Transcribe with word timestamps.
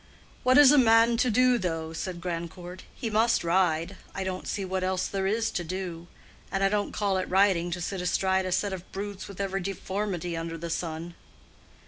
"What 0.41 0.57
is 0.57 0.71
a 0.71 0.79
man 0.79 1.15
to 1.17 1.29
do, 1.29 1.59
though?" 1.59 1.93
said 1.93 2.21
Grandcourt. 2.21 2.81
"He 2.95 3.11
must 3.11 3.43
ride. 3.43 3.97
I 4.15 4.23
don't 4.23 4.47
see 4.47 4.65
what 4.65 4.83
else 4.83 5.05
there 5.05 5.27
is 5.27 5.51
to 5.51 5.63
do. 5.63 6.07
And 6.51 6.63
I 6.63 6.69
don't 6.69 6.91
call 6.91 7.17
it 7.17 7.29
riding 7.29 7.69
to 7.69 7.79
sit 7.81 8.01
astride 8.01 8.47
a 8.47 8.51
set 8.51 8.73
of 8.73 8.91
brutes 8.91 9.27
with 9.27 9.39
every 9.39 9.61
deformity 9.61 10.35
under 10.35 10.57
the 10.57 10.71
sun." 10.71 11.13